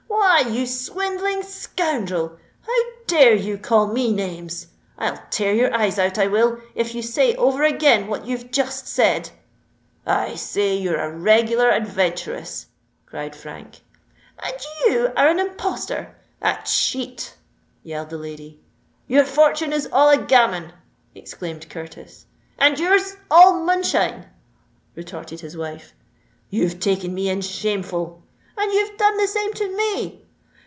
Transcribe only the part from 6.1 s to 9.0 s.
I will, if you say over again what you've just